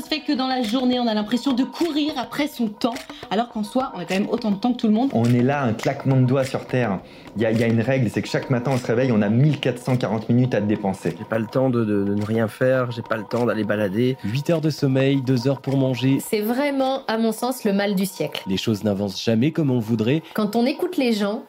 [0.00, 2.94] se fait que dans la journée, on a l'impression de courir après son temps,
[3.30, 5.24] alors qu'en soi, on a quand même autant de temps que tout le monde On
[5.26, 6.98] est là, un claquement de doigts sur Terre.
[7.36, 9.12] Il y, a- il y a une règle, c'est que chaque matin, on se réveille,
[9.12, 11.14] on a 1440 minutes à dépenser.
[11.18, 13.64] J'ai pas le temps de, de- de ne rien faire, j'ai pas le temps d'aller
[13.64, 14.16] balader.
[14.24, 16.18] 8 heures de sommeil, 2 heures pour manger.
[16.20, 18.42] C'est vraiment, à mon sens, le mal du siècle.
[18.48, 20.22] Les choses n'avancent jamais comme on voudrait.
[20.34, 21.44] Quand on écoute les gens,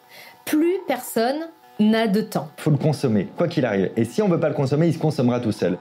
[0.45, 1.37] plus personne
[1.79, 2.49] n'a de temps.
[2.57, 3.91] Faut le consommer, quoi qu'il arrive.
[3.97, 5.77] Et si on veut pas le consommer, il se consommera tout seul.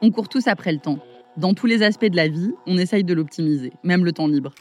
[0.00, 1.00] On court tous après le temps.
[1.36, 4.54] Dans tous les aspects de la vie, on essaye de l'optimiser, même le temps libre.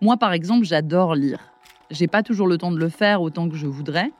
[0.00, 1.52] Moi, par exemple, j'adore lire.
[1.90, 4.10] J'ai pas toujours le temps de le faire autant que je voudrais,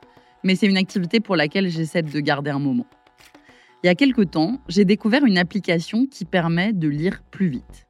[0.42, 2.86] mais c'est une activité pour laquelle j'essaie de garder un moment.
[3.82, 7.86] Il y a quelque temps, j'ai découvert une application qui permet de lire plus vite.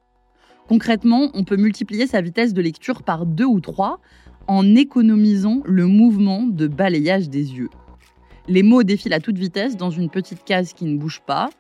[0.69, 3.99] Concrètement, on peut multiplier sa vitesse de lecture par deux ou trois
[4.47, 7.71] en économisant le mouvement de balayage des yeux.
[8.47, 11.51] Les mots défilent à toute vitesse dans une petite case qui ne bouge pas,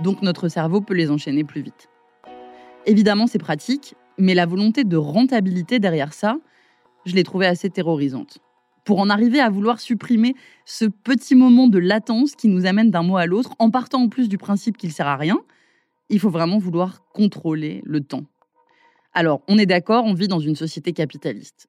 [0.00, 1.88] donc notre cerveau peut les enchaîner plus vite.
[2.86, 6.38] Évidemment, c'est pratique, mais la volonté de rentabilité derrière ça,
[7.04, 8.38] je l'ai trouvée assez terrorisante.
[8.84, 10.34] Pour en arriver à vouloir supprimer
[10.64, 14.08] ce petit moment de latence qui nous amène d'un mot à l'autre, en partant en
[14.08, 15.38] plus du principe qu'il sert à rien,
[16.08, 18.24] il faut vraiment vouloir contrôler le temps.
[19.12, 21.68] Alors, on est d'accord, on vit dans une société capitaliste.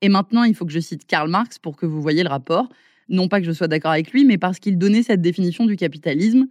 [0.00, 2.68] Et maintenant, il faut que je cite Karl Marx pour que vous voyez le rapport.
[3.08, 5.76] Non pas que je sois d'accord avec lui, mais parce qu'il donnait cette définition du
[5.76, 6.46] capitalisme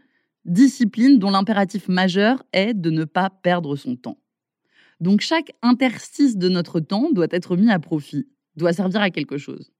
[0.46, 4.18] discipline dont l'impératif majeur est de ne pas perdre son temps.
[5.00, 9.38] Donc chaque interstice de notre temps doit être mis à profit, doit servir à quelque
[9.38, 9.72] chose.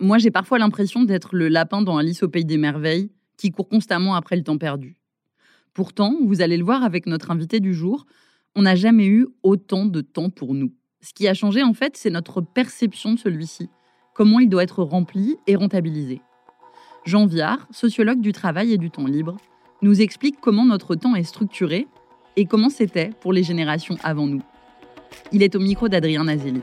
[0.00, 3.68] Moi, j'ai parfois l'impression d'être le lapin dans Alice au pays des merveilles qui court
[3.68, 4.96] constamment après le temps perdu.
[5.74, 8.06] Pourtant, vous allez le voir avec notre invité du jour,
[8.54, 10.72] on n'a jamais eu autant de temps pour nous.
[11.00, 13.68] Ce qui a changé, en fait, c'est notre perception de celui-ci,
[14.14, 16.20] comment il doit être rempli et rentabilisé.
[17.04, 19.36] Jean Viard, sociologue du travail et du temps libre,
[19.80, 21.86] nous explique comment notre temps est structuré
[22.36, 24.42] et comment c'était pour les générations avant nous.
[25.32, 26.62] Il est au micro d'Adrien Nazelli.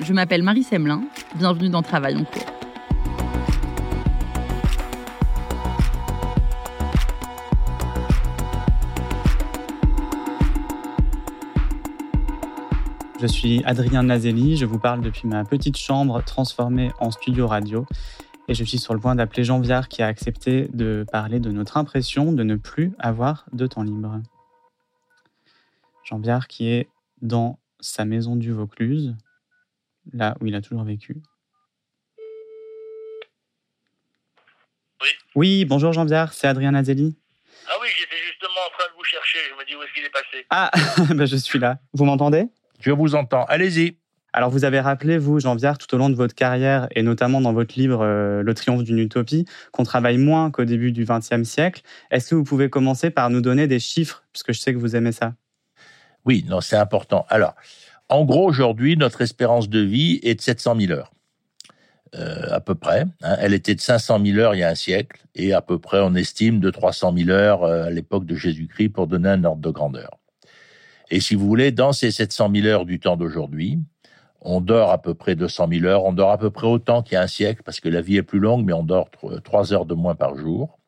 [0.00, 1.02] Je m'appelle Marie Semelin,
[1.36, 2.44] bienvenue dans Travail en cours.
[13.20, 17.84] Je suis Adrien Nazelli, je vous parle depuis ma petite chambre transformée en studio radio
[18.48, 21.50] et je suis sur le point d'appeler Jean Viard qui a accepté de parler de
[21.50, 24.20] notre impression de ne plus avoir de temps libre.
[26.04, 26.88] Jean Viard qui est
[27.20, 29.14] dans sa maison du Vaucluse,
[30.14, 31.18] là où il a toujours vécu.
[35.02, 35.08] Oui.
[35.34, 37.16] Oui, bonjour Jean Viard, c'est Adrien Nazelli.
[37.66, 39.38] Ah oui, j'étais justement en train de vous chercher.
[39.50, 40.46] Je me dis où est-ce qu'il est passé.
[40.48, 40.70] Ah,
[41.14, 41.78] ben je suis là.
[41.92, 42.46] Vous m'entendez?
[42.80, 43.44] Je vous entends.
[43.44, 43.98] Allez-y.
[44.32, 47.40] Alors, vous avez rappelé, vous, Jean Viard, tout au long de votre carrière, et notamment
[47.40, 51.44] dans votre livre euh, Le triomphe d'une utopie, qu'on travaille moins qu'au début du XXe
[51.44, 51.82] siècle.
[52.10, 54.96] Est-ce que vous pouvez commencer par nous donner des chiffres, puisque je sais que vous
[54.96, 55.34] aimez ça?
[56.24, 57.24] Oui, non, c'est important.
[57.30, 57.54] Alors,
[58.10, 61.12] en gros, aujourd'hui, notre espérance de vie est de 700 000 heures.
[62.14, 63.04] Euh, à peu près.
[63.22, 63.36] Hein.
[63.38, 66.00] Elle était de 500 000 heures il y a un siècle et à peu près
[66.00, 69.60] on estime de 300 000 heures euh, à l'époque de Jésus-Christ pour donner un ordre
[69.60, 70.18] de grandeur.
[71.10, 73.78] Et si vous voulez, dans ces 700 000 heures du temps d'aujourd'hui,
[74.48, 77.14] on dort à peu près 200 000 heures, on dort à peu près autant qu'il
[77.14, 79.10] y a un siècle parce que la vie est plus longue, mais on dort
[79.44, 80.78] 3 heures de moins par jour.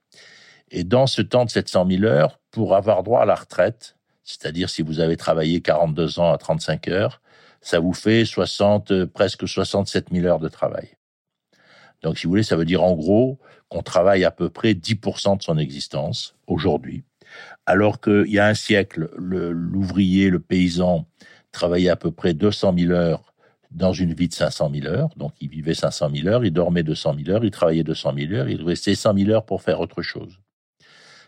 [0.70, 4.70] Et dans ce temps de 700 000 heures, pour avoir droit à la retraite, c'est-à-dire
[4.70, 7.20] si vous avez travaillé 42 ans à 35 heures,
[7.60, 10.96] ça vous fait 60, presque 67 000 heures de travail.
[12.02, 15.36] Donc, si vous voulez, ça veut dire en gros qu'on travaille à peu près 10%
[15.36, 17.04] de son existence aujourd'hui,
[17.66, 21.06] alors qu'il y a un siècle, l'ouvrier, le, paysan
[21.52, 23.29] travaillait à peu près 200 000 heures
[23.70, 25.10] dans une vie de 500 000 heures.
[25.16, 28.32] Donc, il vivait 500 000 heures, il dormait 200 000 heures, il travaillait 200 000
[28.32, 30.38] heures, il restait 100 000 heures pour faire autre chose.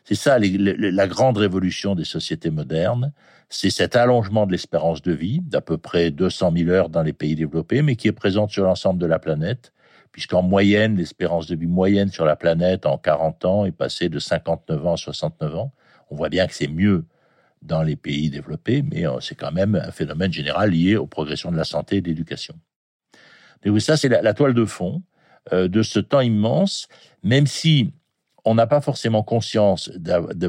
[0.04, 3.12] C'est ça la grande révolution des sociétés modernes,
[3.48, 7.12] c'est cet allongement de l'espérance de vie d'à peu près 200 000 heures dans les
[7.12, 9.72] pays développés, mais qui est présente sur l'ensemble de la planète
[10.12, 14.18] puisqu'en moyenne, l'espérance de vie moyenne sur la planète en 40 ans est passée de
[14.18, 15.72] 59 ans à 69 ans.
[16.10, 17.06] On voit bien que c'est mieux
[17.62, 21.50] dans les pays développés, mais euh, c'est quand même un phénomène général lié aux progressions
[21.50, 22.54] de la santé et de l'éducation.
[23.64, 25.02] Donc ça, c'est la, toile de fond
[25.52, 26.88] euh, de ce temps immense,
[27.22, 27.92] même si
[28.44, 29.90] on n'a pas forcément conscience,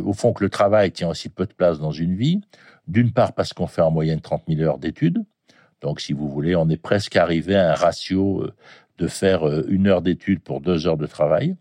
[0.04, 2.42] au fond, que le travail tient aussi peu de place dans une vie.
[2.88, 5.24] D'une part, parce qu'on fait en moyenne 30 000 heures d'études.
[5.82, 8.54] Donc, si vous voulez, on est presque arrivé à un ratio euh,
[8.98, 11.56] de faire une heure d'étude pour deux heures de travail.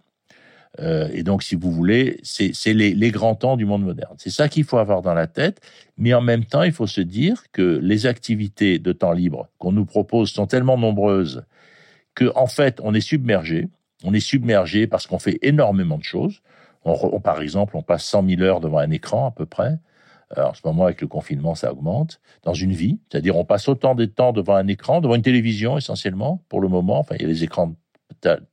[0.80, 4.14] Euh, et donc, si vous voulez, c'est les, grands temps du monde moderne.
[4.18, 5.60] C'est ça qu'il faut avoir dans la tête.
[5.98, 9.72] Mais en même temps, il faut se dire que les activités de temps libre qu'on
[9.72, 11.44] nous propose sont tellement nombreuses
[12.14, 13.68] que, en fait, on est submergé.
[14.04, 16.40] On est submergé parce qu'on fait énormément de choses.
[16.84, 19.78] On, par exemple, on passe 100 000 heures devant un écran à peu près.
[20.38, 22.20] Euh, en ce moment, avec le confinement, ça augmente.
[22.42, 25.76] Dans une vie, c'est-à-dire on passe autant de temps devant un écran, devant une télévision
[25.76, 26.98] essentiellement, pour le moment.
[26.98, 27.74] Enfin, il y a les écrans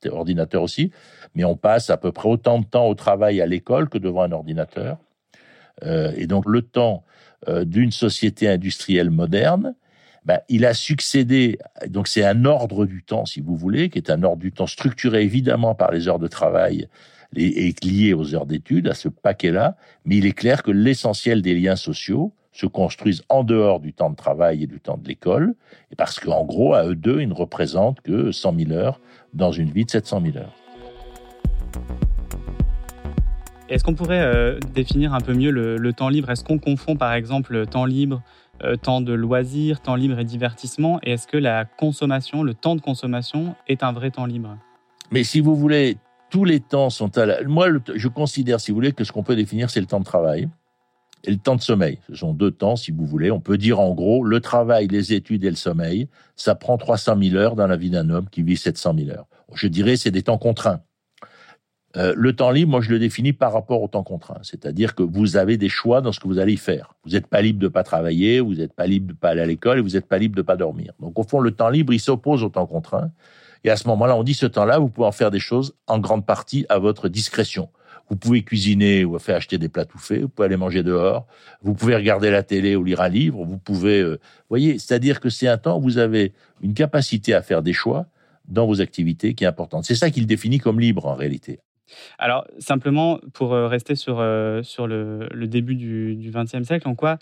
[0.03, 0.91] d'ordinateur aussi,
[1.35, 4.23] mais on passe à peu près autant de temps au travail à l'école que devant
[4.23, 4.97] un ordinateur.
[5.83, 7.03] Euh, et donc le temps
[7.47, 9.75] euh, d'une société industrielle moderne,
[10.25, 11.57] ben, il a succédé,
[11.87, 14.67] donc c'est un ordre du temps, si vous voulez, qui est un ordre du temps
[14.67, 16.87] structuré évidemment par les heures de travail
[17.35, 21.53] est lié aux heures d'études, à ce paquet-là, mais il est clair que l'essentiel des
[21.53, 25.55] liens sociaux se construisent en dehors du temps de travail et du temps de l'école,
[25.91, 28.99] et parce qu'en gros, à eux deux, ils ne représentent que 100 000 heures
[29.33, 30.53] dans une vie de 700 000 heures.
[33.69, 36.31] Est-ce qu'on pourrait euh, définir un peu mieux le, temps libre?
[36.31, 38.21] Est-ce qu'on confond par exemple temps libre,
[38.63, 40.99] euh, temps de loisir, temps libre et divertissement?
[41.03, 44.57] Et est-ce que la consommation, le temps de consommation est un vrai temps libre?
[45.11, 45.97] Mais si vous voulez,
[46.29, 47.43] tous les temps sont à la...
[47.43, 50.05] Moi, je considère, si vous voulez, que ce qu'on peut définir, c'est le temps de
[50.05, 50.49] travail
[51.23, 51.99] et le temps de sommeil.
[52.07, 53.31] Ce sont deux temps, si vous voulez.
[53.31, 57.17] On peut dire en gros, le travail, les études et le sommeil, ça prend 300
[57.21, 59.27] 000 heures dans la vie d'un homme qui vit 700 000 heures.
[59.53, 60.81] Je dirais, c'est des temps contraints.
[61.97, 64.39] Euh, le temps libre, moi, je le définis par rapport au temps contraint.
[64.43, 66.93] C'est-à-dire que vous avez des choix dans ce que vous allez y faire.
[67.03, 69.45] Vous n'êtes pas libre de pas travailler, vous n'êtes pas libre de pas aller à
[69.45, 70.93] l'école et vous n'êtes pas libre de pas dormir.
[70.99, 73.11] Donc, au fond, le temps libre, il s'oppose au temps contraint.
[73.63, 75.99] Et à ce moment-là, on dit ce temps-là, vous pouvez en faire des choses en
[75.99, 77.69] grande partie à votre discrétion.
[78.09, 81.27] Vous pouvez cuisiner ou faire acheter des plats tout faits, vous pouvez aller manger dehors,
[81.61, 84.01] vous pouvez regarder la télé ou lire un livre, vous pouvez...
[84.01, 84.19] Euh,
[84.49, 88.07] voyez, c'est-à-dire que c'est un temps où vous avez une capacité à faire des choix
[88.47, 89.85] dans vos activités qui est importante.
[89.85, 91.59] C'est ça qu'il définit comme libre en réalité.
[92.17, 97.17] Alors, simplement, pour euh, rester sur, euh, sur le, début du XXe siècle, en quoi,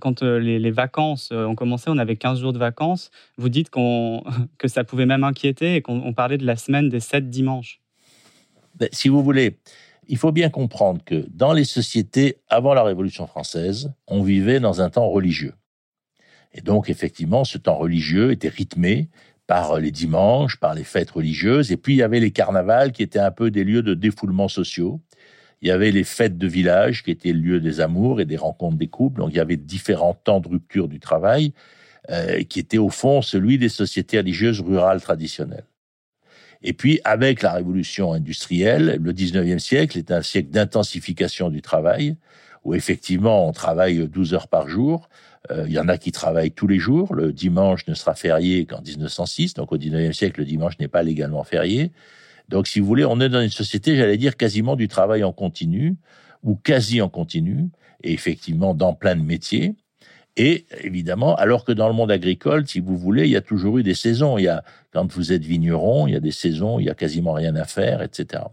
[0.00, 3.70] quand euh, les, vacances ont commencé, on avait 15 jours de vacances, vous dites
[4.58, 7.80] que ça pouvait même inquiéter et qu'on parlait de la semaine des 7 dimanches.
[8.78, 9.58] Ben, si vous voulez,
[10.10, 14.80] il faut bien comprendre que dans les sociétés avant la Révolution française, on vivait dans
[14.80, 15.54] un temps religieux.
[16.52, 19.08] Et donc, effectivement, ce temps religieux était rythmé
[19.46, 23.04] par les dimanches, par les fêtes religieuses, et puis il y avait les carnavals qui
[23.04, 25.00] étaient un peu des lieux de défoulement sociaux.
[25.62, 28.36] Il y avait les fêtes de village qui étaient le lieu des amours et des
[28.36, 29.20] rencontres des couples.
[29.20, 31.52] Donc il y avait différents temps de rupture du travail
[32.10, 35.66] euh, qui étaient au fond celui des sociétés religieuses rurales traditionnelles.
[36.62, 42.16] Et puis avec la révolution industrielle, le 19e siècle est un siècle d'intensification du travail
[42.64, 45.08] où effectivement on travaille 12 heures par jour,
[45.50, 47.14] euh, il y en a qui travaillent tous les jours.
[47.14, 49.54] Le dimanche ne sera férié qu'en 1906.
[49.54, 51.92] Donc au 19e siècle, le dimanche n'est pas légalement férié.
[52.48, 55.32] Donc si vous voulez, on est dans une société, j'allais dire, quasiment du travail en
[55.32, 55.96] continu
[56.42, 57.68] ou quasi en continu,
[58.02, 59.76] et effectivement dans plein de métiers.
[60.36, 63.78] Et évidemment, alors que dans le monde agricole, si vous voulez, il y a toujours
[63.78, 64.38] eu des saisons.
[64.38, 66.94] Il y a, quand vous êtes vigneron, il y a des saisons, il y a
[66.94, 68.44] quasiment rien à faire, etc.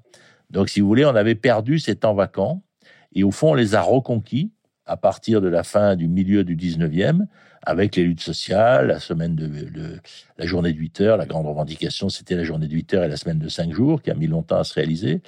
[0.49, 2.63] Donc, si vous voulez, on avait perdu ces temps vacants
[3.13, 4.51] et au fond, on les a reconquis
[4.85, 7.25] à partir de la fin du milieu du 19e,
[7.61, 9.99] avec les luttes sociales, la semaine de,
[10.37, 13.09] la journée de 8 heures, la grande revendication, c'était la journée de 8 heures et
[13.09, 15.21] la semaine de 5 jours, qui a mis longtemps à se réaliser.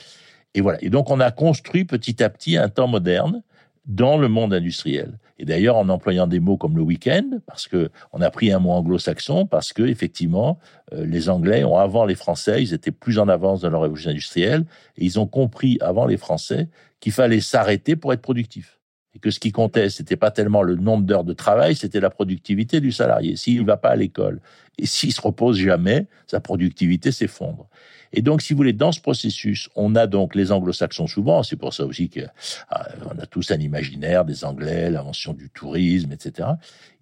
[0.53, 0.81] Et voilà.
[0.81, 3.43] Et donc, on a construit petit à petit un temps moderne
[3.89, 5.17] dans le monde industriel.
[5.39, 8.59] Et d'ailleurs, en employant des mots comme le week-end, parce que on a pris un
[8.59, 10.59] mot anglo-saxon, parce que effectivement,
[10.93, 14.11] euh, les Anglais ont avant les Français, ils étaient plus en avance dans leur révolution
[14.11, 14.65] industrielle,
[14.95, 16.69] et ils ont compris avant les Français
[16.99, 18.78] qu'il fallait s'arrêter pour être productif.
[19.19, 22.09] Et que ce qui comptait, c'était pas tellement le nombre d'heures de travail, c'était la
[22.09, 23.35] productivité du salarié.
[23.35, 24.39] S'il ne va pas à l'école
[24.77, 27.67] et s'il se repose jamais, sa productivité s'effondre.
[28.13, 31.57] Et donc, si vous voulez, dans ce processus, on a donc les anglo-saxons souvent, c'est
[31.57, 32.21] pour ça aussi qu'on
[32.69, 32.87] ah,
[33.19, 36.47] a tous un imaginaire des Anglais, l'invention du tourisme, etc.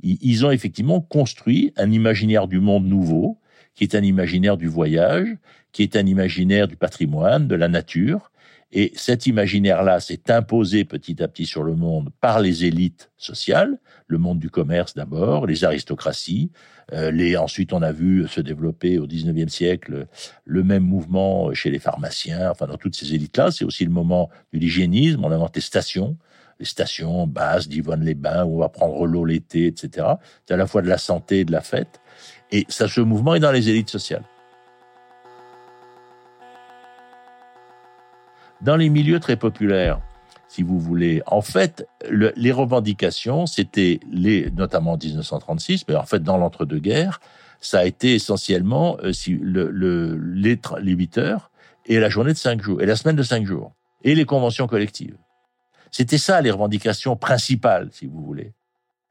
[0.02, 3.38] Ils ont effectivement construit un imaginaire du monde nouveau,
[3.76, 5.38] qui est un imaginaire du voyage,
[5.72, 8.32] qui est un imaginaire du patrimoine, de la nature,
[8.72, 13.80] et cet imaginaire-là s'est imposé petit à petit sur le monde par les élites sociales,
[14.08, 16.52] le monde du commerce d'abord, les aristocraties.
[16.92, 20.08] Euh, les, ensuite, on a vu se développer au XIXe siècle
[20.44, 23.52] le même mouvement chez les pharmaciens, enfin dans toutes ces élites-là.
[23.52, 25.24] C'est aussi le moment de l'hygiénisme.
[25.24, 26.18] On a inventé stations,
[26.60, 30.08] les stations basses d'Yvonne-les-Bains où on va prendre l'eau l'été, etc.
[30.46, 32.02] C'est à la fois de la santé et de la fête.
[32.52, 34.24] Et ça, ce mouvement est dans les élites sociales.
[38.68, 40.02] Dans les milieux très populaires,
[40.50, 46.22] si vous voulez, en fait, les revendications, c'était les, notamment en 1936, mais en fait
[46.22, 47.22] dans l'entre-deux-guerres,
[47.62, 51.50] ça a été essentiellement euh, si, le, le, les, les 8 heures
[51.86, 53.72] et la journée de 5 jours, et la semaine de 5 jours,
[54.04, 55.16] et les conventions collectives.
[55.90, 58.52] C'était ça les revendications principales, si vous voulez.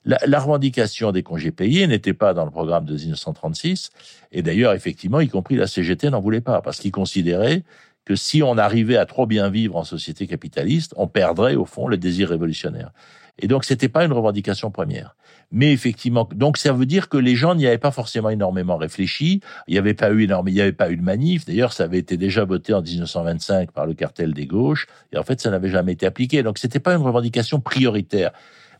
[0.04, 3.88] La revendication des congés payés n'était pas dans le programme de 1936,
[4.32, 7.64] et d'ailleurs, effectivement, y compris la CGT n'en voulait pas, parce qu'ils considéraient
[8.06, 11.88] que si on arrivait à trop bien vivre en société capitaliste, on perdrait au fond
[11.88, 12.92] le désir révolutionnaire.
[13.38, 15.16] Et donc c'était pas une revendication première.
[15.52, 19.40] Mais effectivement, donc ça veut dire que les gens n'y avaient pas forcément énormément réfléchi.
[19.68, 21.44] Il n'y avait pas eu énorme, il n'y avait pas eu de manif.
[21.44, 24.86] D'ailleurs, ça avait été déjà voté en 1925 par le cartel des gauches.
[25.12, 26.42] Et en fait, ça n'avait jamais été appliqué.
[26.42, 28.30] Donc c'était pas une revendication prioritaire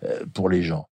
[0.05, 0.89] euh, pour les gens.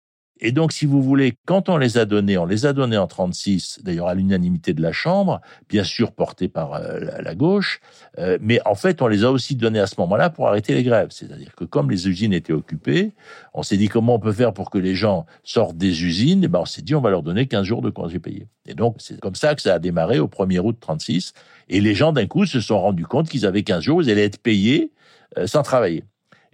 [0.46, 3.08] Et donc, si vous voulez, quand on les a donnés, on les a donnés en
[3.08, 7.80] 36, d'ailleurs à l'unanimité de la Chambre, bien sûr porté par euh, la, gauche,
[8.20, 10.84] euh, mais en fait, on les a aussi donnés à ce moment-là pour arrêter les
[10.84, 11.12] grèves.
[11.12, 13.14] C'est-à-dire que comme les usines étaient occupées,
[13.54, 16.50] on s'est dit comment on peut faire pour que les gens sortent des usines, et
[16.50, 18.48] ben on s'est dit on va leur donner 15 jours de congés payés.
[18.68, 21.32] Et donc, c'est comme ça que ça a démarré au 1er août 36,
[21.70, 24.26] et les gens d'un coup se sont rendus compte qu'ils avaient 15 jours, ils allaient
[24.26, 24.92] être payés
[25.38, 26.04] euh, sans travailler.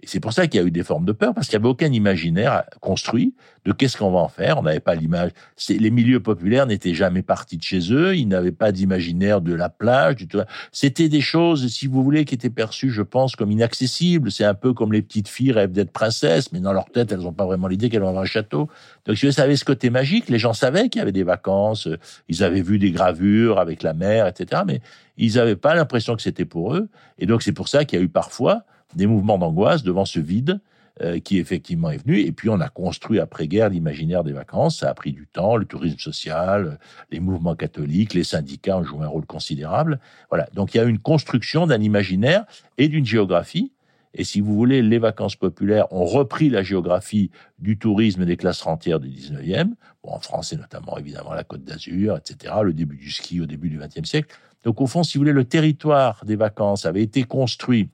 [0.02, 1.62] Et c'est pour ça qu'il y a eu des formes de peur, parce qu'il n'y
[1.62, 3.34] avait aucun imaginaire construit
[3.66, 4.58] de qu'est-ce qu'on va en faire.
[4.58, 5.32] On n'avait pas l'image.
[5.68, 8.16] Les milieux populaires n'étaient jamais partis de chez eux.
[8.16, 10.16] Ils n'avaient pas d'imaginaire de la plage.
[10.16, 10.38] Du tout.
[10.72, 14.30] C'était des choses, si vous voulez, qui étaient perçues, je pense, comme inaccessibles.
[14.32, 17.20] C'est un peu comme les petites filles rêvent d'être princesses, mais dans leur tête, elles
[17.20, 18.68] n'ont pas vraiment l'idée qu'elles vont avoir un château.
[19.04, 21.88] Donc, si vous savez ce côté magique, les gens savaient qu'il y avait des vacances.
[22.28, 24.62] Ils avaient vu des gravures avec la mer, etc.
[24.66, 24.80] Mais
[25.18, 26.88] ils n'avaient pas l'impression que c'était pour eux.
[27.18, 30.20] Et donc, c'est pour ça qu'il y a eu parfois des mouvements d'angoisse devant ce
[30.20, 30.60] vide
[31.02, 32.18] euh, qui effectivement est venu.
[32.20, 34.80] Et puis on a construit après-guerre l'imaginaire des vacances.
[34.80, 36.78] Ça a pris du temps, le tourisme social,
[37.10, 39.98] les mouvements catholiques, les syndicats ont joué un rôle considérable.
[40.28, 40.46] Voilà.
[40.52, 42.44] Donc il y a une construction d'un imaginaire
[42.76, 43.72] et d'une géographie.
[44.12, 48.60] Et si vous voulez, les vacances populaires ont repris la géographie du tourisme des classes
[48.60, 49.70] rentières du 19e.
[50.02, 53.46] Bon, en France, et notamment évidemment la Côte d'Azur, etc., le début du ski au
[53.46, 54.36] début du 20e siècle.
[54.64, 57.88] Donc au fond, si vous voulez, le territoire des vacances avait été construit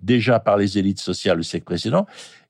[0.00, 2.06] déjà par les élites sociales le siècle précédent.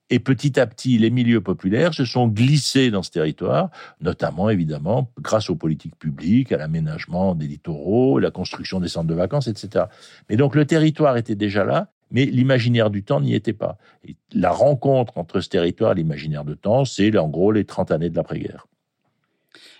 [0.09, 5.11] Et petit à petit, les milieux populaires se sont glissés dans ce territoire, notamment évidemment
[5.19, 9.85] grâce aux politiques publiques, à l'aménagement des littoraux, la construction des centres de vacances, etc.
[10.29, 13.77] Mais donc le territoire était déjà là, mais l'imaginaire du temps n'y était pas.
[14.07, 17.91] Et la rencontre entre ce territoire et l'imaginaire de temps, c'est en gros les 30
[17.91, 18.67] années de l'après-guerre.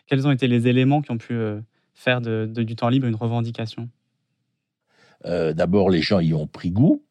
[0.07, 1.61] Quels ont été les éléments qui ont pu euh,
[1.93, 3.87] faire de, du temps libre une revendication?
[5.25, 7.03] Euh, D'abord, les gens y ont pris goût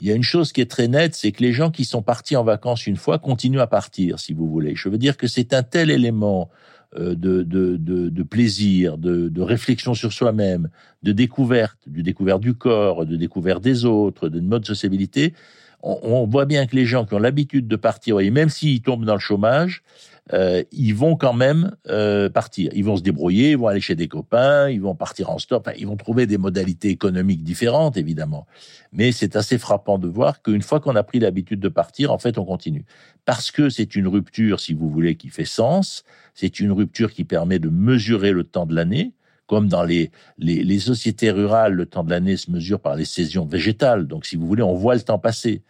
[0.00, 2.02] il y a une chose qui est très nette, c'est que les gens qui sont
[2.02, 4.74] partis en vacances une fois continuent à partir, si vous voulez.
[4.76, 6.50] Je veux dire que c'est un tel élément
[6.96, 10.68] euh, de, de, de, plaisir, de, de, réflexion sur soi-même,
[11.02, 15.34] de découverte, du découverte du corps, de découverte des autres, de mode de sociabilité.
[15.82, 18.80] On, on, voit bien que les gens qui ont l'habitude de partir, et même s'ils
[18.80, 19.82] tombent dans le chômage,
[20.32, 22.70] euh, ils vont quand même euh, partir.
[22.74, 25.70] Ils vont se débrouiller, ils vont aller chez des copains, ils vont partir en stop,
[25.78, 28.46] ils vont trouver des modalités économiques différentes, évidemment.
[28.92, 32.18] Mais c'est assez frappant de voir qu'une fois qu'on a pris l'habitude de partir, en
[32.18, 32.84] fait, on continue.
[33.24, 36.04] Parce que c'est une rupture, si vous voulez, qui fait sens,
[36.34, 39.12] c'est une rupture qui permet de mesurer le temps de l'année,
[39.46, 43.06] comme dans les, les, les, sociétés rurales, le temps de l'année se mesure par les
[43.06, 44.06] saisons végétales.
[44.06, 45.62] Donc, si vous voulez, on voit le temps passer.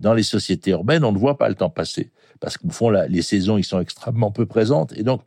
[0.00, 2.10] Dans les sociétés urbaines, on ne voit pas le temps passer
[2.42, 4.92] parce qu'au fond, les saisons, ils sont extrêmement peu présentes.
[4.96, 5.22] Et donc,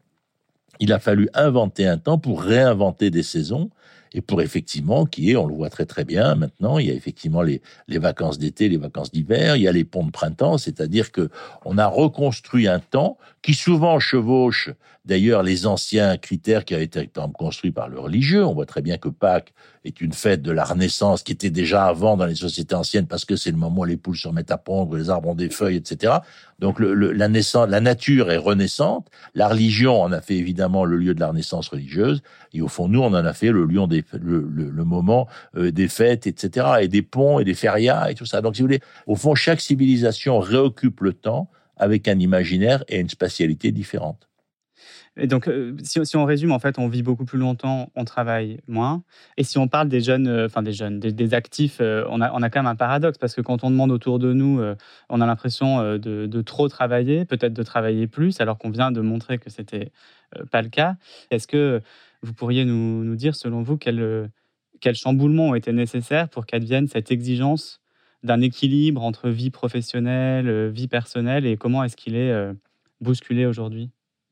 [0.81, 3.69] il a fallu inventer un temps pour réinventer des saisons
[4.11, 6.93] et pour effectivement qui est, on le voit très très bien maintenant, il y a
[6.93, 10.57] effectivement les, les vacances d'été, les vacances d'hiver, il y a les ponts de printemps,
[10.57, 11.29] c'est-à-dire que
[11.63, 14.69] on a reconstruit un temps qui souvent chevauche
[15.05, 18.45] d'ailleurs les anciens critères qui avaient été construits par le religieux.
[18.45, 19.53] On voit très bien que Pâques
[19.85, 23.23] est une fête de la Renaissance qui était déjà avant dans les sociétés anciennes parce
[23.23, 25.49] que c'est le moment où les poules se remettent à pondre, les arbres ont des
[25.49, 26.15] feuilles, etc.
[26.59, 29.07] Donc le, la, naissance, la nature est renaissante.
[29.35, 32.23] La religion en a fait évidemment le lieu de la renaissance religieuse.
[32.53, 35.71] Et au fond, nous, on en a fait le lieu des, le, le, moment euh,
[35.71, 36.67] des fêtes, etc.
[36.81, 38.41] Et des ponts et des férias et tout ça.
[38.41, 42.99] Donc si vous voulez, au fond, chaque civilisation réoccupe le temps avec un imaginaire et
[42.99, 44.27] une spatialité différente.
[45.17, 48.59] Et donc, euh, si, on résume, en fait, on vit beaucoup plus longtemps, on travaille
[48.67, 49.03] moins.
[49.37, 52.29] Et si on parle des jeunes, euh, enfin des jeunes, des, actifs, euh, on, a,
[52.49, 54.61] quand même un paradoxe parce que quand on demande autour de nous,
[55.09, 59.37] on a l'impression de, trop travailler, peut-être de travailler plus, alors qu'on vient de montrer
[59.37, 59.91] que c'était
[60.51, 60.95] pas le cas.
[61.31, 61.81] Est-ce que
[62.21, 64.29] vous pourriez nous, nous dire, selon vous, quels
[64.81, 67.79] quel chamboulements ont été nécessaires pour qu'advienne cette exigence
[68.23, 72.33] d'un équilibre entre vie professionnelle, vie personnelle, et comment est-ce qu'il est
[73.01, 73.89] bousculé aujourd'hui?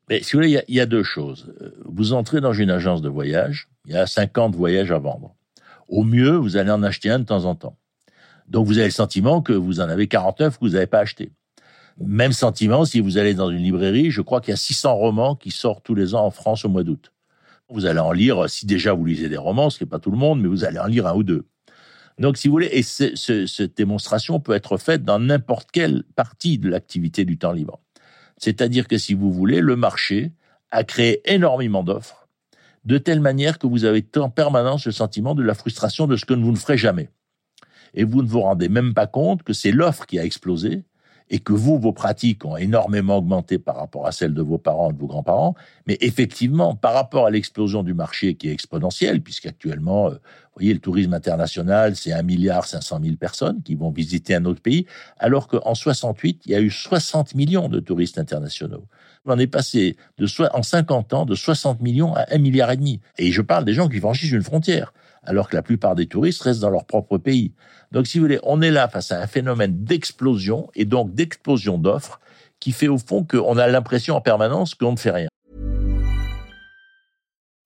[0.10, 1.54] Mais si vous voulez, il y, a, deux choses.
[1.86, 5.34] Vous entrez dans une agence de voyage, il y a 50 voyages à vendre.
[5.88, 7.78] Au mieux, vous allez en acheter un de temps en temps.
[8.48, 11.32] Donc vous avez le sentiment que vous en avez 49 que vous n'avez pas acheté.
[11.98, 15.36] Même sentiment si vous allez dans une librairie, je crois qu'il y a 600 romans
[15.36, 17.14] qui sortent tous les ans en France au mois d'août.
[17.70, 20.18] Vous allez en lire, si déjà vous lisez des romans, ce n'est pas tout le
[20.18, 21.46] monde, mais vous allez en lire un ou deux.
[22.20, 26.70] Donc, si vous voulez, et cette démonstration peut être faite dans n'importe quelle partie de
[26.70, 27.80] l'activité du temps libre.
[28.44, 30.34] C'est-à-dire que si vous voulez, le marché
[30.70, 32.28] a créé énormément d'offres,
[32.84, 36.26] de telle manière que vous avez en permanence le sentiment de la frustration de ce
[36.26, 37.10] que vous ne ferez jamais.
[37.94, 40.84] Et vous ne vous rendez même pas compte que c'est l'offre qui a explosé
[41.34, 44.92] et que vous, vos pratiques ont énormément augmenté par rapport à celles de vos parents
[44.92, 45.56] de vos grands-parents,
[45.88, 50.74] mais effectivement, par rapport à l'explosion du marché qui est exponentielle, puisqu'actuellement, euh, vous voyez,
[50.76, 54.86] le tourisme international, c'est 1 milliard 500 000 personnes qui vont visiter un autre pays,
[55.18, 58.86] alors qu'en 68, il y a eu 60 millions de touristes internationaux.
[59.26, 63.00] On est passé de en 50 ans de 60 millions à 1 milliard et demi.
[63.18, 66.42] Et je parle des gens qui franchissent une frontière, alors que la plupart des touristes
[66.44, 67.54] restent dans leur propre pays.
[67.92, 71.78] Donc, si vous voulez, on est là face à un phénomène d'explosion et donc d'explosion
[71.78, 72.20] d'offres
[72.60, 75.28] qui fait au fond qu'on a l'impression en permanence qu'on ne fait rien.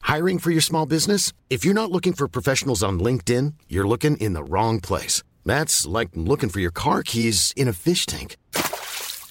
[0.04, 1.34] Hiring for your small business?
[1.50, 5.22] If you're not looking for professionals on LinkedIn, you're looking in the wrong place.
[5.46, 8.38] That's like looking for your car keys in a fish tank.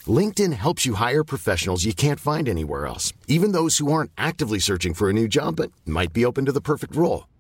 [0.07, 4.59] LinkedIn helps you hire professionals you can't find anywhere else, even those who aren't actively
[4.59, 7.27] searching for a new job but might be open to the perfect role.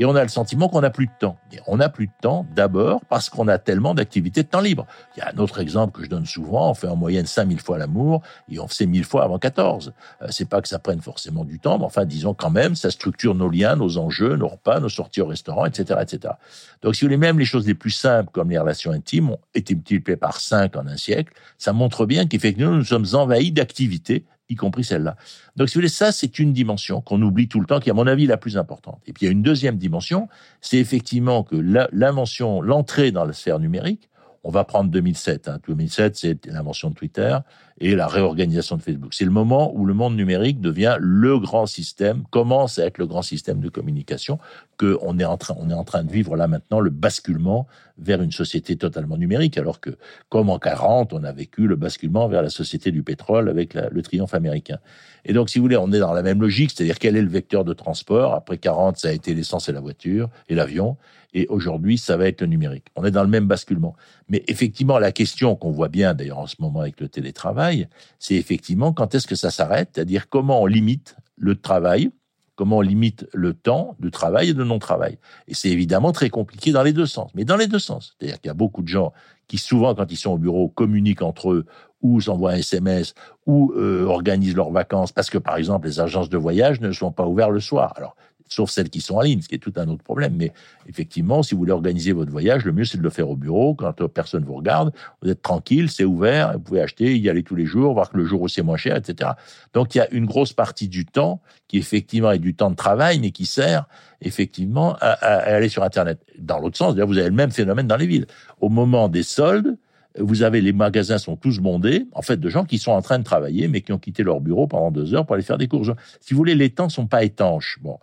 [0.00, 1.36] et on a le sentiment qu'on n'a plus de temps.
[1.66, 4.86] On n'a plus de temps d'abord parce qu'on a tellement d'activités de temps libre.
[5.14, 7.60] Il y a un autre exemple que je donne souvent, on fait en moyenne 5000
[7.60, 9.92] fois l'amour et on fait 1000 fois avant 14.
[10.22, 12.90] Euh, c'est pas que ça prenne forcément du temps, mais enfin disons quand même, ça
[12.90, 16.00] structure nos liens, nos enjeux, nos repas, nos sorties au restaurant, etc.
[16.00, 16.32] etc.
[16.80, 19.40] Donc si vous voulez, même les choses les plus simples comme les relations intimes ont
[19.54, 24.24] été multipliées par 5 en un siècle, ça montre bien qu'effectivement nous sommes envahis d'activités
[24.50, 25.16] y compris celle-là.
[25.56, 27.92] Donc, si vous voulez, ça, c'est une dimension qu'on oublie tout le temps, qui est,
[27.92, 29.00] à mon avis, la plus importante.
[29.06, 30.28] Et puis, il y a une deuxième dimension,
[30.60, 31.56] c'est effectivement que
[31.92, 34.10] l'invention, l'entrée dans la sphère numérique,
[34.42, 35.48] on va prendre 2007.
[35.48, 35.58] Hein.
[35.66, 37.36] 2007, c'est l'invention de Twitter
[37.80, 39.14] et la réorganisation de Facebook.
[39.14, 43.06] C'est le moment où le monde numérique devient le grand système, commence à être le
[43.06, 44.38] grand système de communication,
[44.76, 47.66] que on est en train, on est en train de vivre là maintenant le basculement
[47.98, 49.90] vers une société totalement numérique, alors que
[50.28, 54.02] comme en 40, on a vécu le basculement vers la société du pétrole avec le
[54.02, 54.78] triomphe américain.
[55.24, 57.28] Et donc, si vous voulez, on est dans la même logique, c'est-à-dire quel est le
[57.28, 58.34] vecteur de transport?
[58.34, 60.96] Après 40, ça a été l'essence et la voiture et l'avion.
[61.32, 62.86] Et aujourd'hui, ça va être le numérique.
[62.96, 63.94] On est dans le même basculement.
[64.28, 67.69] Mais effectivement, la question qu'on voit bien d'ailleurs en ce moment avec le télétravail,
[68.18, 72.10] c'est effectivement quand est-ce que ça s'arrête, c'est-à-dire comment on limite le travail,
[72.56, 75.18] comment on limite le temps de travail et de non-travail.
[75.48, 78.16] Et c'est évidemment très compliqué dans les deux sens, mais dans les deux sens.
[78.18, 79.12] C'est-à-dire qu'il y a beaucoup de gens
[79.48, 81.66] qui souvent, quand ils sont au bureau, communiquent entre eux
[82.02, 83.14] ou s'envoient un SMS
[83.46, 87.12] ou euh, organisent leurs vacances parce que, par exemple, les agences de voyage ne sont
[87.12, 87.92] pas ouvertes le soir.
[87.96, 88.14] Alors,
[88.50, 90.34] sauf celles qui sont en ligne, ce qui est tout un autre problème.
[90.36, 90.52] Mais
[90.86, 93.74] effectivement, si vous voulez organiser votre voyage, le mieux c'est de le faire au bureau,
[93.74, 97.54] quand personne vous regarde, vous êtes tranquille, c'est ouvert, vous pouvez acheter, y aller tous
[97.54, 99.30] les jours, voir que le jour où c'est moins cher, etc.
[99.72, 102.76] Donc il y a une grosse partie du temps qui effectivement est du temps de
[102.76, 103.86] travail, mais qui sert
[104.20, 106.20] effectivement à, aller sur Internet.
[106.38, 108.26] Dans l'autre sens, vous avez le même phénomène dans les villes.
[108.60, 109.76] Au moment des soldes,
[110.18, 113.18] vous avez les magasins sont tous bondés, en fait, de gens qui sont en train
[113.18, 115.68] de travailler, mais qui ont quitté leur bureau pendant deux heures pour aller faire des
[115.68, 115.90] courses.
[116.20, 117.78] Si vous voulez, les temps sont pas étanches.
[117.80, 117.98] Bon.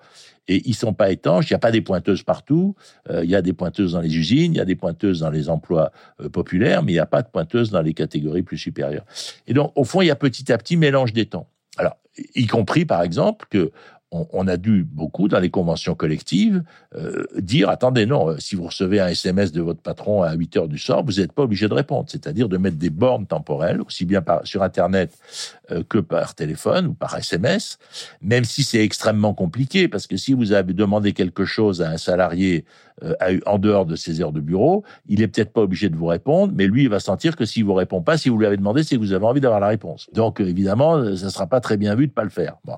[0.47, 1.49] Et ils sont pas étanches.
[1.49, 2.75] Il n'y a pas des pointeuses partout.
[3.09, 5.29] Euh, il y a des pointeuses dans les usines, il y a des pointeuses dans
[5.29, 5.91] les emplois
[6.21, 9.05] euh, populaires, mais il n'y a pas de pointeuses dans les catégories plus supérieures.
[9.45, 11.49] Et donc, au fond, il y a petit à petit mélange des temps.
[11.77, 11.97] Alors,
[12.35, 13.71] y compris, par exemple, que
[14.11, 16.63] on, a dû beaucoup dans les conventions collectives
[16.95, 20.57] euh, dire attendez non euh, si vous recevez un SMS de votre patron à 8
[20.57, 22.05] heures du soir vous n'êtes pas obligé de répondre.
[22.07, 25.11] C'est-à-dire de mettre des bornes temporelles aussi bien par, sur internet
[25.71, 27.79] euh, que par téléphone ou par SMS
[28.21, 31.97] même si c'est extrêmement compliqué parce que si vous avez demandé quelque chose à un
[31.97, 32.65] salarié
[33.45, 36.51] en dehors de ses heures de bureau il est peut-être pas obligé de vous répondre
[36.55, 38.83] mais lui il va sentir que s'il vous répond pas si vous lui avez demandé
[38.83, 40.09] c'est que vous avez envie d'avoir la réponse.
[40.13, 42.55] Donc évidemment ça sera pas très bien vu de pas le faire.
[42.63, 42.77] Bon.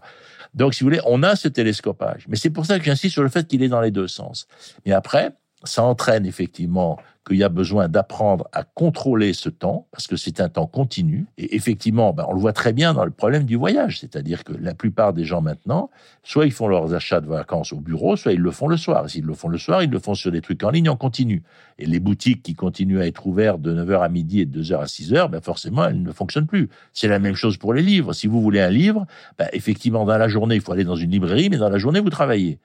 [0.54, 2.26] Donc, si vous voulez, on a ce télescopage.
[2.28, 4.48] Mais c'est pour ça que j'insiste sur le fait qu'il est dans les deux sens.
[4.86, 5.32] Mais après,
[5.64, 10.42] ça entraîne effectivement qu'il y a besoin d'apprendre à contrôler ce temps, parce que c'est
[10.42, 11.28] un temps continu.
[11.38, 14.54] Et effectivement, ben, on le voit très bien dans le problème du voyage, c'est-à-dire que
[14.54, 15.92] la plupart des gens maintenant,
[16.24, 19.06] soit ils font leurs achats de vacances au bureau, soit ils le font le soir.
[19.06, 20.96] Et s'ils le font le soir, ils le font sur des trucs en ligne en
[20.96, 21.44] continu.
[21.78, 24.80] Et les boutiques qui continuent à être ouvertes de 9h à midi et de 2h
[24.80, 26.70] à 6h, ben forcément, elles ne fonctionnent plus.
[26.94, 28.14] C'est la même chose pour les livres.
[28.14, 29.06] Si vous voulez un livre,
[29.38, 32.00] ben effectivement, dans la journée, il faut aller dans une librairie, mais dans la journée,
[32.00, 32.60] vous travaillez.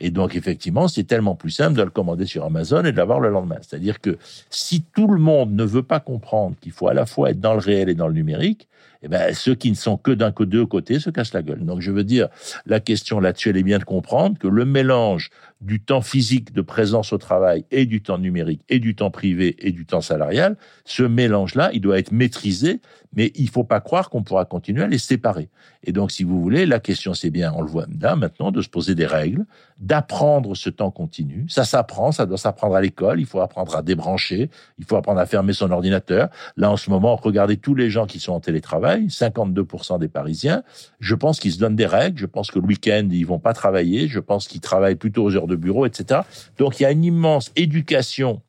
[0.00, 3.20] Et donc, effectivement, c'est tellement plus simple de le commander sur Amazon et de l'avoir
[3.20, 3.58] le lendemain.
[3.60, 4.16] C'est-à-dire que
[4.48, 7.52] si tout le monde ne veut pas comprendre qu'il faut à la fois être dans
[7.52, 8.66] le réel et dans le numérique,
[9.02, 11.64] eh ben, ceux qui ne sont que d'un que deux côtés se cassent la gueule.
[11.64, 12.28] Donc, je veux dire,
[12.66, 16.62] la question là-dessus, elle est bien de comprendre que le mélange du temps physique de
[16.62, 20.56] présence au travail et du temps numérique et du temps privé et du temps salarial,
[20.84, 22.80] ce mélange-là, il doit être maîtrisé,
[23.12, 25.50] mais il faut pas croire qu'on pourra continuer à les séparer.
[25.84, 27.86] Et donc, si vous voulez, la question, c'est bien, on le voit
[28.16, 29.44] maintenant, de se poser des règles,
[29.78, 31.46] d'apprendre ce temps continu.
[31.48, 35.20] Ça s'apprend, ça doit s'apprendre à l'école, il faut apprendre à débrancher, il faut apprendre
[35.20, 36.28] à fermer son ordinateur.
[36.56, 40.62] Là, en ce moment, regardez tous les gens qui sont en télétravail, 52% des Parisiens.
[41.00, 43.52] Je pense qu'ils se donnent des règles, je pense que le week-end, ils vont pas
[43.52, 46.20] travailler, je pense qu'ils travaillent plutôt aux heures de bureau, etc.
[46.58, 48.42] Donc, il y a une immense éducation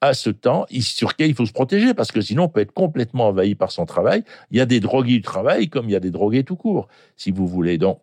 [0.00, 2.72] à ce temps sur lequel il faut se protéger parce que sinon on peut être
[2.72, 4.22] complètement envahi par son travail.
[4.50, 6.88] Il y a des drogués du travail comme il y a des drogués tout court,
[7.16, 7.78] si vous voulez.
[7.78, 8.00] Donc,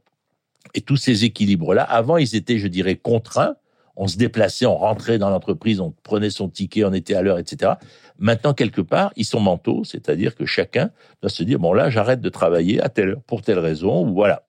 [0.73, 3.55] et tous ces équilibres-là, avant, ils étaient, je dirais, contraints.
[3.95, 7.39] On se déplaçait, on rentrait dans l'entreprise, on prenait son ticket, on était à l'heure,
[7.39, 7.73] etc.
[8.17, 12.21] Maintenant, quelque part, ils sont mentaux, c'est-à-dire que chacun doit se dire, bon là, j'arrête
[12.21, 14.43] de travailler à telle heure, pour telle raison, ou voilà.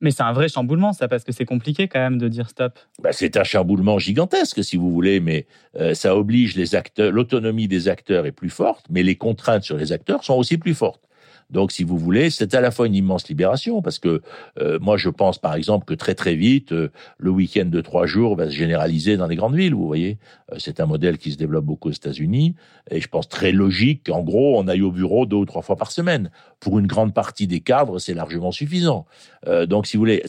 [0.00, 2.78] Mais c'est un vrai chamboulement, ça, parce que c'est compliqué quand même de dire stop.
[3.02, 7.10] Bah, c'est un chamboulement gigantesque, si vous voulez, mais euh, ça oblige les acteurs.
[7.10, 10.74] L'autonomie des acteurs est plus forte, mais les contraintes sur les acteurs sont aussi plus
[10.74, 11.08] fortes.
[11.50, 14.22] Donc, si vous voulez, c'est à la fois une immense libération, parce que
[14.60, 18.06] euh, moi, je pense, par exemple, que très très vite, euh, le week-end de trois
[18.06, 19.74] jours va se généraliser dans les grandes villes.
[19.74, 20.18] Vous voyez,
[20.52, 22.54] euh, c'est un modèle qui se développe beaucoup aux États-Unis,
[22.90, 25.76] et je pense très logique qu'en gros, on aille au bureau deux ou trois fois
[25.76, 26.30] par semaine.
[26.60, 29.06] Pour une grande partie des cadres, c'est largement suffisant.
[29.68, 30.22] donc, si vous voulez,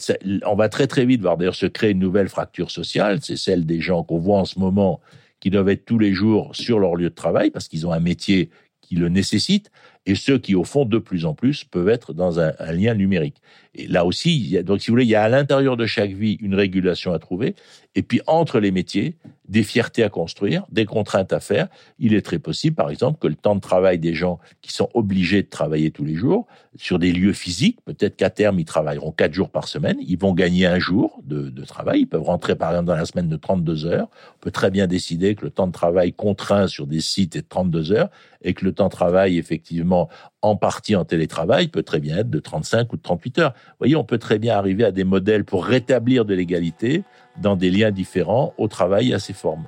[0.45, 3.19] on va très très vite voir d'ailleurs se créer une nouvelle fracture sociale.
[3.21, 4.99] C'est celle des gens qu'on voit en ce moment
[5.39, 7.99] qui doivent être tous les jours sur leur lieu de travail parce qu'ils ont un
[7.99, 8.49] métier
[8.81, 9.71] qui le nécessite
[10.05, 13.41] et ceux qui, au fond, de plus en plus, peuvent être dans un, lien numérique.
[13.75, 15.77] Et là aussi, il y a, donc si vous voulez, il y a à l'intérieur
[15.77, 17.55] de chaque vie une régulation à trouver,
[17.95, 21.67] et puis entre les métiers, des fiertés à construire, des contraintes à faire.
[21.99, 24.89] Il est très possible, par exemple, que le temps de travail des gens qui sont
[24.93, 29.11] obligés de travailler tous les jours sur des lieux physiques, peut-être qu'à terme, ils travailleront
[29.11, 32.55] quatre jours par semaine, ils vont gagner un jour de, de, travail, ils peuvent rentrer,
[32.55, 34.09] par exemple, dans la semaine de 32 heures.
[34.37, 37.41] On peut très bien décider que le temps de travail contraint sur des sites est
[37.41, 38.09] de 32 heures
[38.41, 40.09] et que le temps de travail, effectivement,
[40.45, 43.53] en partie en télétravail, peut très bien être de 35 ou de 38 heures.
[43.55, 47.03] Vous voyez, on peut très bien arriver à des modèles pour rétablir de l'égalité
[47.41, 49.65] dans des liens différents au travail et à ses formes.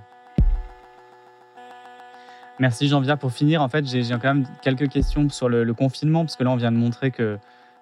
[2.59, 3.17] Merci Jean-Pierre.
[3.17, 6.51] Pour finir, en fait, j'ai quand même quelques questions sur le, confinement, parce que là,
[6.51, 7.37] on vient de montrer que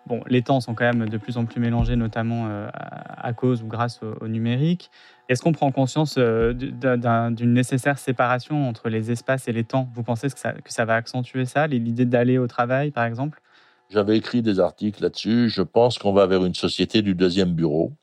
[0.06, 3.62] bon, les temps sont quand même de plus en plus mélangés, notamment euh, à cause
[3.62, 4.90] ou grâce au, numérique.
[5.28, 9.90] Est-ce qu'on prend conscience euh, d'une nécessaire séparation entre les espaces et les temps?
[9.96, 13.42] Vous pensez que ça, va accentuer ça, l'idée d'aller au travail, par exemple?
[13.90, 15.50] J'avais écrit des articles là-dessus.
[15.50, 17.94] Je pense qu'on va vers une société du deuxième bureau.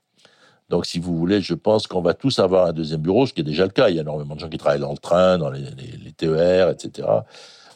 [0.69, 3.43] Donc, si vous voulez, je pense qu'on va tous avoir un deuxième bureau, ce qui
[3.43, 3.89] est déjà le cas.
[3.91, 6.71] Il y a énormément de gens qui travaillent dans le train, dans les, les, TER,
[6.71, 7.09] etc.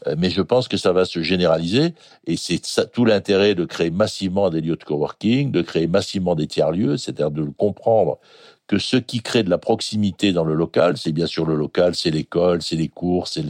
[0.06, 1.94] Euh, mais je pense que ça va se généraliser
[2.26, 2.60] et c'est
[2.92, 7.30] tout l'intérêt de créer massivement des lieux de coworking, de créer massivement des tiers-lieux, c'est-à-dire
[7.30, 8.18] de comprendre
[8.66, 11.94] que ce qui crée de la proximité dans le local, c'est bien sûr le local,
[11.94, 13.44] c'est l'école, c'est les cours, c'est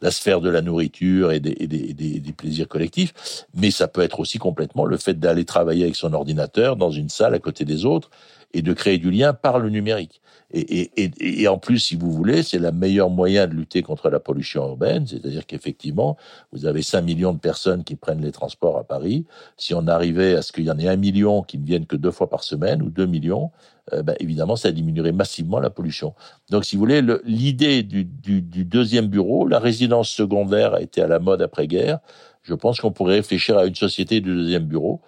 [0.00, 4.84] la, sphère de la nourriture et des, plaisirs collectifs, mais ça peut être aussi complètement
[4.84, 8.10] le fait d'aller travailler avec son ordinateur dans une salle à côté des autres
[8.54, 10.21] et de créer du lien par le numérique.
[10.52, 14.10] Et, et, et, en plus, si vous voulez, c'est le meilleur moyen de lutter contre
[14.10, 16.16] la pollution urbaine, c'est-à-dire qu'effectivement,
[16.52, 19.24] vous avez 5 millions de personnes qui prennent les transports à Paris.
[19.56, 21.96] Si on arrivait à ce qu'il y en ait un million qui ne viennent que
[21.96, 23.50] deux fois par semaine ou 2 millions,
[23.92, 26.14] euh, ben, évidemment, ça diminuerait massivement la pollution.
[26.50, 31.00] Donc, si vous voulez, l'idée du, du, du deuxième bureau, la résidence secondaire a été
[31.02, 31.98] à la mode après-guerre.
[32.42, 35.00] Je pense qu'on pourrait réfléchir à une société du deuxième bureau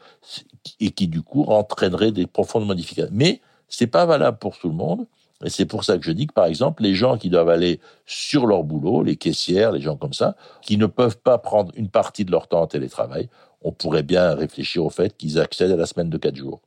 [0.80, 3.11] et qui, du coup, entraînerait des profondes modifications.
[3.12, 5.07] Mais c'est pas valable pour tout le monde.
[5.42, 7.81] Et c'est pour ça que je dis que, par exemple, les gens qui doivent aller
[8.07, 11.88] sur leur boulot, les caissières, les gens comme ça, qui ne peuvent pas prendre une
[11.88, 13.29] partie de leur temps en télétravail,
[13.61, 16.61] on pourrait bien réfléchir au fait qu'ils accèdent à la semaine de quatre jours.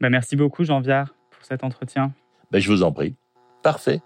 [0.00, 2.12] Ben merci beaucoup, Jean Viard, pour cet entretien.
[2.50, 3.14] Ben, je vous en prie.
[3.62, 4.00] Parfait.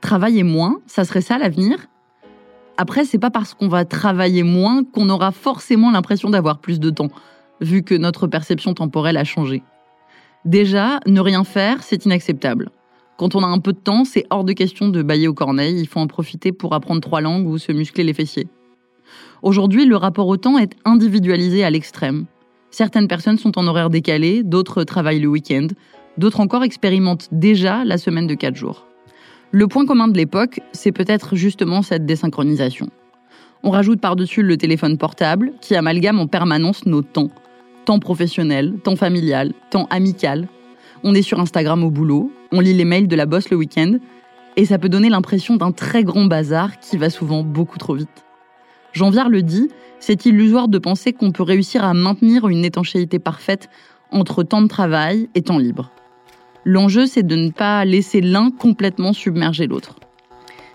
[0.00, 1.86] Travailler moins, ça serait ça l'avenir?
[2.76, 6.90] Après, c'est pas parce qu'on va travailler moins qu'on aura forcément l'impression d'avoir plus de
[6.90, 7.10] temps,
[7.60, 9.62] vu que notre perception temporelle a changé.
[10.44, 12.70] Déjà, ne rien faire, c'est inacceptable.
[13.16, 15.78] Quand on a un peu de temps, c'est hors de question de bailler au corneille,
[15.78, 18.48] il faut en profiter pour apprendre trois langues ou se muscler les fessiers.
[19.42, 22.26] Aujourd'hui, le rapport au temps est individualisé à l'extrême.
[22.72, 25.68] Certaines personnes sont en horaire décalé, d'autres travaillent le week-end,
[26.18, 28.86] d'autres encore expérimentent déjà la semaine de 4 jours.
[29.52, 32.88] Le point commun de l'époque, c'est peut-être justement cette désynchronisation.
[33.62, 37.30] On rajoute par-dessus le téléphone portable qui amalgame en permanence nos temps
[37.84, 40.48] temps professionnel, temps familial, temps amical.
[41.04, 43.98] On est sur Instagram au boulot, on lit les mails de la bosse le week-end,
[44.56, 48.24] et ça peut donner l'impression d'un très grand bazar qui va souvent beaucoup trop vite.
[48.92, 49.68] Jean Viard le dit,
[49.98, 53.68] c'est illusoire de penser qu'on peut réussir à maintenir une étanchéité parfaite
[54.10, 55.90] entre temps de travail et temps libre.
[56.64, 59.96] L'enjeu, c'est de ne pas laisser l'un complètement submerger l'autre.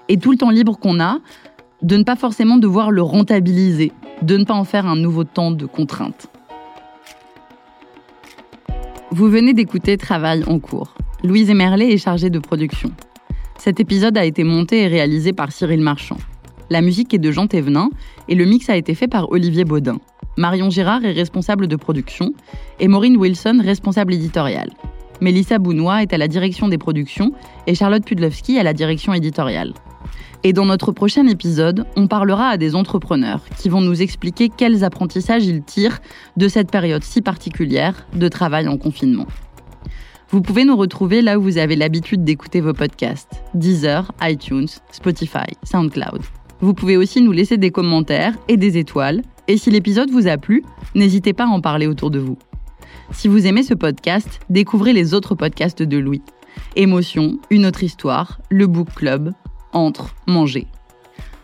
[0.09, 1.19] Et tout le temps libre qu'on a,
[1.81, 3.91] de ne pas forcément devoir le rentabiliser,
[4.21, 6.27] de ne pas en faire un nouveau temps de contrainte.
[9.11, 10.93] Vous venez d'écouter Travail en cours.
[11.23, 12.91] Louise Emerlet est chargée de production.
[13.57, 16.17] Cet épisode a été monté et réalisé par Cyril Marchand.
[16.69, 17.89] La musique est de Jean Thévenin
[18.27, 19.99] et le mix a été fait par Olivier Baudin.
[20.35, 22.33] Marion Girard est responsable de production
[22.81, 24.71] et Maureen Wilson responsable éditoriale.
[25.21, 27.31] Mélissa Bounois est à la direction des productions
[27.65, 29.73] et Charlotte Pudlowski à la direction éditoriale.
[30.43, 34.83] Et dans notre prochain épisode, on parlera à des entrepreneurs qui vont nous expliquer quels
[34.83, 35.99] apprentissages ils tirent
[36.37, 39.27] de cette période si particulière de travail en confinement.
[40.29, 45.47] Vous pouvez nous retrouver là où vous avez l'habitude d'écouter vos podcasts Deezer, iTunes, Spotify,
[45.63, 46.21] SoundCloud.
[46.59, 49.21] Vous pouvez aussi nous laisser des commentaires et des étoiles.
[49.47, 50.63] Et si l'épisode vous a plu,
[50.95, 52.37] n'hésitez pas à en parler autour de vous.
[53.11, 56.21] Si vous aimez ce podcast, découvrez les autres podcasts de Louis.
[56.75, 59.31] Émotion, Une autre histoire, Le Book Club,
[59.73, 60.67] entre, manger.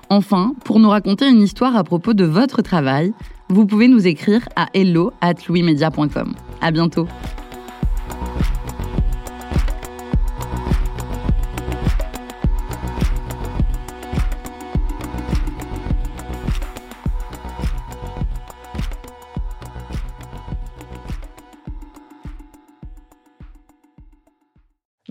[0.10, 3.14] Enfin, pour nous raconter une histoire à propos de votre travail,
[3.50, 5.34] vous pouvez nous écrire à hello at.
[6.62, 7.08] À bientôt!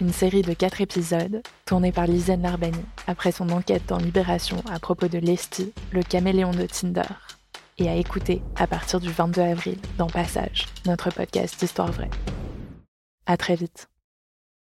[0.00, 4.78] une série de quatre épisodes tournée par Lisanne Larbani après son enquête dans Libération à
[4.78, 7.02] propos de Lesty, le caméléon de Tinder,
[7.78, 12.10] et à écouter à partir du 22 avril dans Passage, notre podcast d'histoire vraie.
[13.26, 13.88] À très vite.